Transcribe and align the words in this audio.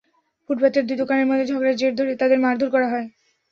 ফুটপাতের 0.45 0.83
দুই 0.87 0.97
দোকানির 1.01 1.29
মধ্যে 1.29 1.49
ঝগড়ার 1.51 1.75
জের 1.75 1.93
ধরে 1.99 2.11
তাঁদের 2.21 2.39
মারধর 2.41 2.69
করা 2.71 2.87
হয়। 2.93 3.07